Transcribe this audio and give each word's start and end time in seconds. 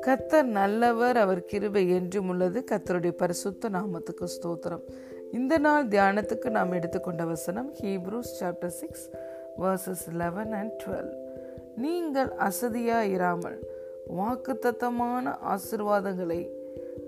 கத்தர் 0.00 0.42
நல்லவர் 0.42 1.16
அவர் 1.16 1.44
கிருபை 1.44 1.90
என்றும் 1.90 2.28
உள்ளது. 2.28 2.64
கத்தருடைய 2.70 3.10
பரிசுத்த 3.10 3.68
நாமத்துக்கு 3.68 4.26
ஸ்தோத்திரம். 4.26 4.80
இந்த 5.32 5.58
நாள் 5.58 5.88
தியானத்துக்கு 5.88 6.50
நாம் 6.50 6.72
எடுத்துக்கொண்ட 6.72 7.24
வசனம் 7.24 7.74
Hebrews 7.74 8.32
chapter 8.40 8.66
six 8.66 9.10
verses 9.58 10.14
eleven 10.14 10.52
and 10.52 10.82
twelve 10.86 11.12
நீங்கள் 11.76 12.28
அசதியாயிராமல் 12.28 13.58
வாக்குத்தத்தமான 14.18 15.34
ஆசிர்வாதங்களை 15.44 16.48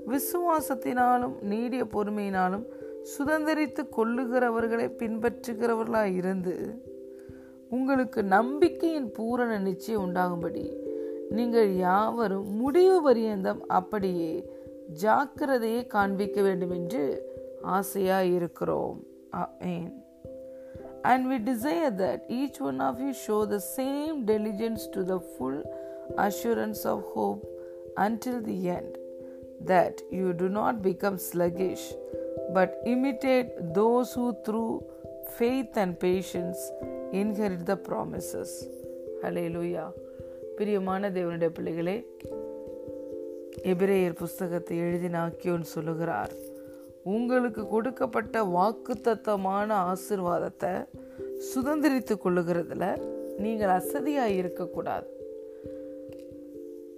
விசுவாசத்தினாலும் 0.06 1.42
நீடிய 1.42 1.84
பொறுமையினாலும் 1.84 2.66
சுதந்திரித்து 3.18 3.84
கொள்ளுகிறவர்களை 3.96 4.90
பின்பற்றுகிறவர்களாக 4.98 6.14
இருந்து 6.16 6.92
உங்களுக்கு 7.73 8.21
நம்பிக்கையின் 8.35 9.09
பூரண 9.11 9.51
நிச்சயம் 9.59 10.03
உண்டாகும்படி 10.07 10.65
நீங்கள் 11.37 11.71
யாவரும் 11.85 12.47
முடிவு 12.55 12.97
பரியந்தம் 13.01 13.61
அப்படியே 13.69 14.31
ஜாக்கிரதையை 15.01 15.81
காண்பிக்க 15.87 16.41
வேண்டும் 16.41 16.75
என்று 16.79 17.03
ஆசையாய் 17.77 18.31
இருக்கிறோம் 18.35 18.99
ஆமென் 19.41 19.89
and 21.03 21.27
we 21.29 21.37
desire 21.39 21.91
that 21.91 22.25
each 22.29 22.59
one 22.59 22.81
of 22.81 22.99
you 22.99 23.13
show 23.13 23.45
the 23.45 23.59
same 23.59 24.25
diligence 24.25 24.85
to 24.87 25.03
the 25.03 25.19
full 25.35 25.59
assurance 26.17 26.81
of 26.85 27.03
hope 27.13 27.43
until 27.97 28.41
the 28.41 28.69
end, 28.69 28.97
that 29.61 30.01
you 30.11 30.33
do 30.33 30.49
not 30.49 30.81
become 30.81 31.17
sluggish, 31.19 31.83
but 32.53 32.81
imitate 32.85 33.49
those 33.73 34.13
who 34.13 34.35
through 34.45 34.83
faith 35.29 35.77
and 35.77 35.99
patience 35.99 36.59
inherit 37.14 37.62
the 37.62 37.74
promises 37.88 38.56
hallelujah 39.54 39.84
பிரியமான 40.56 41.10
தேவனுடைய 41.10 41.50
பிள்ளைகளே 41.54 41.96
எபிரேயர் 43.62 44.20
புஸ்தகத்தை 44.22 44.80
எழுதினாக்கியோன்னு 44.80 45.68
சொல்லுகிறார் 45.74 46.32
உங்களுக்கு 47.02 47.68
கொடுக்கப்பட்ட 47.68 48.42
வாக்குத்தத்தமான 48.56 49.68
ஆசிர்வாதத்தை 49.90 50.72
சுதந்திரித்து 51.54 52.14
கொள்ளுகிறதுல 52.24 52.86
நீங்கள் 53.38 53.68
அசதியாக 53.68 54.30
இருக்கக்கூடாது. 54.30 55.08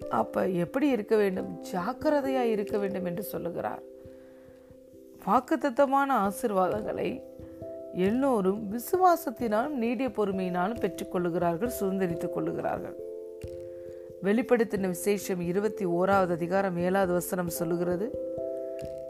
அப்போ 0.09 0.49
எப்படி 0.49 0.89
இருக்க 0.89 1.17
வேண்டும்? 1.17 1.61
ஜாக்கிரதையாக 1.61 2.47
இருக்க 2.47 2.79
வேண்டும் 2.79 3.05
என்று 3.05 3.23
சொல்லுகிறார். 3.23 3.83
வாக்குத்தத்தமான 5.27 6.09
ஆசிர்வாதங்களை 6.27 7.09
எல்லோரும் 7.97 8.73
விசுவாசத்தினாலும் 8.73 9.69
நீடிய 9.69 10.09
பொறுமையினாலும் 10.09 10.81
பெற்றுக்கொள்ளுகிறார்கள் 10.81 11.71
சுதந்திரித்துக் 11.81 12.33
கொள்ளுகிறார்கள். 12.33 12.97
வெளிப்படுத்தின 14.23 14.87
விசேஷம் 14.87 15.41
இருபத்தி 15.41 15.87
ஓராவது 15.87 16.31
அதிகாரம் 16.31 16.77
ஏழாவது 16.77 17.13
வசனம் 17.13 17.49
சொல்லுகிறது 17.49 18.07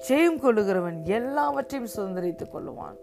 ஜெயம் 0.09 0.43
கொள்ளுகிறவன் 0.43 1.03
எல்லாவற்றையும் 1.03 1.91
சுதந்திரித்துக் 1.97 2.55
கொள்ளுவான். 2.55 2.99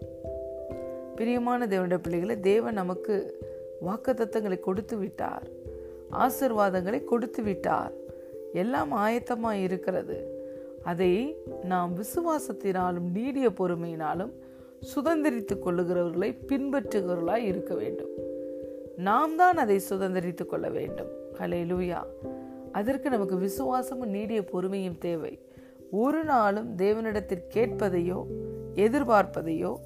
பிரியமான 1.16 1.66
தேவனுடைய 1.66 1.98
பிள்ளைகளை 1.98 2.40
தேவன் 2.40 2.74
நமக்கு 2.74 3.40
வாக்கு 3.80 4.12
தத்தங்களை 4.12 4.60
கொடுத்து 4.60 4.96
விட்டார் 4.96 5.46
ஆசிர்வாதங்களை 6.12 7.04
கொடுத்து 7.04 7.42
விட்டார். 7.42 7.92
எல்லாம் 8.52 8.92
ஆயத்தமாக 8.92 9.62
இருக்கிறது. 9.62 10.18
அதை 10.84 11.36
நாம் 11.64 11.96
விசுவாசத்தினாலும் 11.96 13.10
நீடிய 13.12 13.48
பொறுமையினாலும் 13.48 14.30
சுதந்திரித்துக் 14.92 15.62
கொள்ளுகிறவர்களை 15.64 16.30
பின்பற்றுகிறவர்களாய் 16.48 17.46
இருக்க 17.50 17.74
வேண்டும். 17.74 18.12
நாம் 18.96 19.36
தான் 19.36 19.56
அதை 19.56 19.80
சுதந்திரித்துக் 19.90 20.48
கொள்ள 20.48 20.68
வேண்டும். 20.68 21.08
ஹலே 21.38 21.60
லூயா 21.70 22.02
அதற்கு 22.72 23.10
நமக்கு 23.10 23.36
விசுவாசமும் 23.36 24.14
நீடிய 24.16 24.40
பொறுமையும் 24.42 24.98
தேவை. 24.98 25.38
ஒரு 25.90 26.24
நாளும் 26.24 26.76
தேவனிடத்தில் 26.76 27.44
கேட்பதையோ 27.54 28.20
எதிர்பார்ப்பதையோ 28.74 29.76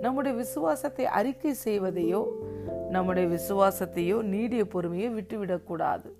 நம்முடைய 0.00 0.38
விசுவாசத்தை 0.38 1.04
அறிக்கை 1.04 1.54
செய்வதையோ 1.64 2.22
நம்முடைய 2.90 3.26
விசுவாசத்தையோ 3.28 4.22
நீடிய 4.22 4.64
பொறுமையோ 4.64 5.08
விட்டுவிடக்கூடாது 5.18 6.10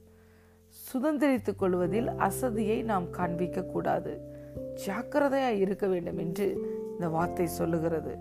சுதந்திரித்துக் 0.93 1.59
கொள்வதில் 1.59 2.07
அசதியை 2.07 2.83
நாம் 2.83 3.11
காண்பிக்க 3.11 3.63
கூடாது. 3.63 4.13
ஜாக்கிரதையாக 4.87 5.55
இருக்க 5.55 5.87
வேண்டும் 5.87 6.19
என்று 6.19 6.47
இந்த 6.93 7.09
வார்த்தை 7.09 7.47
சொல்லுகிறது. 7.47 8.13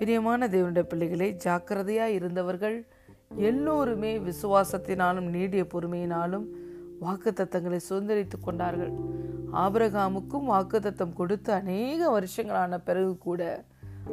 பிரியமான 0.00 0.46
தேவனுடைய 0.46 0.82
பிள்ளைகளை 0.82 1.32
ஜாக்கிரதையாக 1.32 2.10
இருந்தவர்கள் 2.10 2.76
எல்லோருமே 3.36 4.18
விசுவாசத்தினாலும் 4.18 5.28
நீடிய 5.28 5.62
பொறுமையினாலும் 5.62 6.46
வாக்குத்தத்தங்களை 7.02 7.80
சுதந்திரித்துக் 7.88 8.44
கொண்டார்கள். 8.44 8.92
ஆபரகாமுக்கும் 9.52 10.46
வாக்குத்தத்தம் 10.48 11.12
கொடுத்து 11.12 11.52
அநேக 11.52 12.08
வருஷங்களான 12.08 12.78
பிறகு 12.78 13.18
கூட 13.18 13.64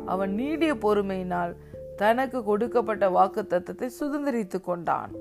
அவன் 0.05 0.33
நீடிய 0.33 0.73
பொறுமையினால் 0.73 1.55
தனக்கு 1.95 2.43
கொடுக்கப்பட்ட 2.43 3.09
வாக்கு 3.09 3.41
தத்தத்தை 3.49 3.89
சுதந்திரித்து 3.99 4.61
கொண்டான். 4.61 5.11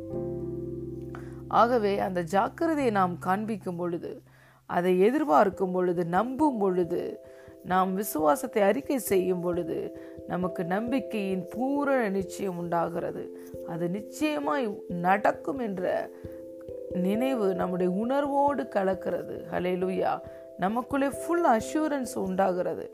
ஆகவே 1.49 1.99
அந்த 1.99 2.23
ஜாக்கிரதையை 2.23 2.91
நாம் 2.91 3.19
காண்பிக்கும் 3.19 3.77
பொழுது 3.77 4.23
அதை 4.67 5.01
எதிர்பார்க்கும் 5.01 5.73
பொழுது 5.73 6.05
நம்பும் 6.05 6.59
பொழுது 6.59 7.21
நாம் 7.67 7.95
விசுவாசத்தை 7.95 8.63
அறிக்கை 8.63 8.99
செய்யும் 8.99 9.41
பொழுது 9.41 9.79
நமக்கு 10.27 10.65
நம்பிக்கையின் 10.65 11.45
பூரண 11.49 12.09
நிச்சயம் 12.09 12.59
உண்டாகிறது. 12.59 13.25
அது 13.67 13.89
நிச்சயமாய் 13.89 14.67
நடக்கும் 14.89 15.59
என்ற 15.59 16.11
நினைவு 16.93 17.55
நம்முடைய 17.55 17.93
உணர்வோடு 17.93 18.63
கலக்கிறது. 18.63 19.37
ஹலேலுயா 19.53 20.13
நமக்குள்ளே 20.59 21.09
ஃபுல் 21.09 21.47
அஷூரன்ஸ் 21.47 22.15
உண்டாகிறது. 22.15 22.87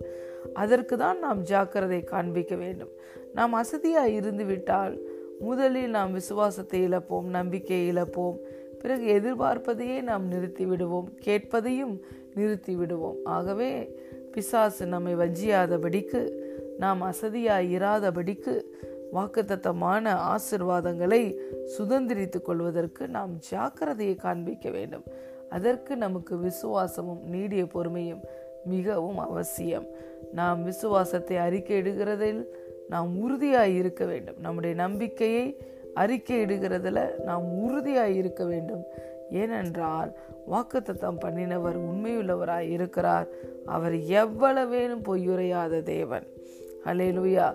அதற்கு 0.55 0.99
தான் 0.99 1.19
நாம் 1.19 1.41
ஜாக்கிரதை 1.43 2.05
காண்பிக்க 2.05 2.55
வேண்டும். 2.55 2.93
நாம் 3.35 3.55
அசதியாக 3.55 4.09
இருந்து 4.09 4.45
விட்டால் 4.45 4.95
முதலில் 5.41 5.91
நாம் 5.91 6.13
விசுவாசத்தை 6.13 6.81
இழப்போம் 6.89 7.29
நம்பிக்கையை 7.39 7.95
இழப்போம். 7.95 8.37
பிறகு 8.81 9.21
எதிர்பார்ப்பதையே 9.21 10.03
நாம் 10.03 10.27
நிறுத்தி 10.27 10.67
விடுவோம் 10.67 11.09
கேட்பதையும் 11.25 12.01
நிறுத்தி 12.35 12.75
விடுவோம். 12.75 13.17
ஆகவே 13.25 13.71
பிசாசு 14.33 14.87
நம்மை 14.87 15.17
வஞ்சியாதபடிக்கு 15.17 16.31
நாம் 16.79 17.03
அசதியாய் 17.03 17.75
இராதபடிக்கு 17.79 18.63
வாக்குத்தத்தமான 19.15 20.35
ஆசிர்வாதங்களை 20.35 21.35
சுதந்திரித்து 21.79 22.43
கொள்வதற்கு 22.43 23.09
நாம் 23.09 23.39
ஜாக்கிரதையை 23.51 24.17
காண்பிக்க 24.17 24.71
வேண்டும். 24.71 25.03
அதற்கு 25.51 25.97
நமக்கு 25.97 26.39
விசுவாசமும் 26.39 27.23
நீடிய 27.25 27.65
பொறுமையும் 27.65 28.23
மிகவும் 28.65 29.19
அவசியம். 29.19 29.87
நாம் 30.33 30.63
விசுவாசத்தை 30.63 31.37
அறிக்கையிடுகிறதில் 31.37 32.47
நாம் 32.89 33.19
உறுதியாய் 33.19 33.77
இருக்க 33.77 34.05
வேண்டும். 34.05 34.37
நம்முடைய 34.41 34.75
நம்பிக்கையை 34.75 35.57
அறிக்கையிடுகிறதுல 35.97 37.23
நாம் 37.23 37.45
உறுதியாய் 37.45 38.17
இருக்க 38.17 38.45
வேண்டும். 38.45 38.83
ஏனென்றால் 39.41 40.11
வாக்குத்தத்தம் 40.51 41.21
பண்ணினவர் 41.25 41.79
உண்மையுள்ளவராய் 41.91 42.71
இருக்கிறார். 42.77 43.29
அவர் 43.67 43.97
எவ்வளவேனும் 44.21 45.07
பொய்யுரையாத 45.09 45.83
தேவன். 45.83 46.27
அலேலுயா 46.85 47.47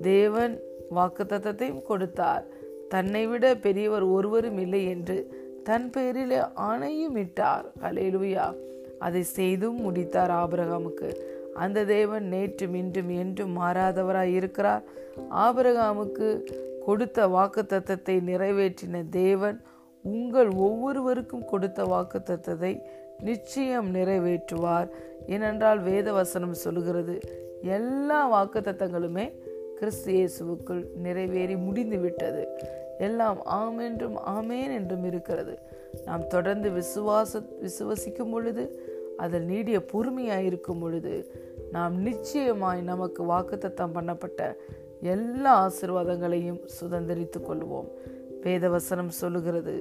தேவன் 0.00 0.54
வாக்குத்தத்தையும் 0.94 1.82
கொடுத்தார். 1.82 2.44
தன்னை 2.88 3.26
விட 3.26 3.54
பெரியவர் 3.54 4.06
ஒருவரும் 4.16 4.58
இல்லை 4.58 4.82
என்று 4.86 5.16
தன் 5.64 5.90
பெயரிலே 5.90 6.40
ஆணையும் 6.68 7.16
இட்டார் 7.16 7.66
அலேலுயா 7.82 8.46
அதை 8.98 9.22
செய்தும் 9.22 9.78
முடித்தார் 9.80 10.32
ஆபிரகாமுக்கு. 10.42 11.10
அந்த 11.54 11.84
தேவன் 11.84 12.26
நேற்றும் 12.32 12.74
இன்றும் 12.74 13.12
என்றும் 13.22 13.54
மாறாதவராய் 13.60 14.34
இருக்கிறார். 14.40 14.84
ஆபிரகாமுக்கு 15.46 16.28
கொடுத்த 16.86 17.26
வாக்கு 17.26 17.62
தத்தத்தை 17.62 18.16
நிறைவேற்றின 18.28 19.02
தேவன் 19.10 19.58
உங்கள் 20.04 20.50
ஒவ்வொருவருக்கும் 20.66 21.44
கொடுத்த 21.44 21.84
வாக்கு 21.84 22.18
தத்தத்தை 22.18 22.72
நிச்சயம் 23.20 23.88
நிறைவேற்றுவார். 23.94 24.88
ஏனென்றால் 25.26 25.80
வேத 25.80 26.12
வசனம் 26.12 26.60
சொல்லுகிறது 26.64 27.14
எல்லா 27.76 28.20
வாக்கு 28.28 28.60
தத்தங்களுமே 28.60 29.26
கிறிஸ்து 29.78 30.12
இயேசுவுக்குள் 30.12 30.82
நிறைவேறி 31.04 31.56
முடிந்து 31.56 31.98
விட்டது 31.98 32.42
எல்லாம் 32.98 33.38
ஆம் 33.44 33.78
என்றும் 33.78 34.16
ஆமேன் 34.36 34.72
என்றும் 34.78 35.04
இருக்கிறது. 35.04 35.54
நாம் 36.04 36.26
தொடர்ந்து 36.26 36.68
விசுவாச 36.70 37.40
விசுவசிக்கும் 37.62 38.30
பொழுது 38.30 38.64
அதில் 39.16 39.44
நீடிய 39.44 39.78
பொறுமையாக 39.84 40.42
இருக்கும் 40.42 40.78
பொழுது 40.78 41.14
நாம் 41.72 41.94
நிச்சயமாய் 42.00 42.80
நமக்கு 42.82 43.22
வாக்குத்தத்தம் 43.24 43.94
பண்ணப்பட்ட 43.94 44.40
எல்லா 45.00 45.52
ஆசிர்வாதங்களையும் 45.66 46.60
சுதந்திரித்து 46.80 47.38
கொள்வோம். 47.48 47.88
வேதவசனம் 48.44 49.16
சொல்லுகிறது. 49.20 49.74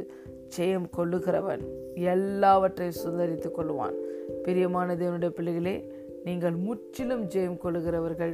ஜெயம் 0.58 0.88
கொள்ளுகிறவன் 0.98 1.64
எல்லாவற்றையும் 1.94 3.00
சுதந்திரித்து 3.04 3.50
கொள்வான் 3.58 3.98
பிரியமான 4.44 4.96
தேவனுடைய 4.96 5.30
பிள்ளைகளே 5.30 5.76
நீங்கள் 6.24 6.56
முற்றிலும் 6.56 7.24
ஜெயம் 7.26 7.62
கொள்ளுகிறவர்கள் 7.64 8.34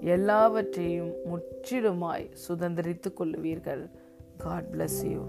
எல்லாவற்றையும் 0.00 1.12
முற்றிலுமாய் 1.30 2.26
சுதந்திரித்து 2.48 3.10
கொள்ளுவீர்கள். 3.20 3.84
God 4.38 4.68
bless 4.72 5.00
you 5.12 5.22